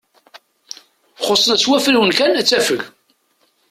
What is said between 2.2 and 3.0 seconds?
ad tafeg.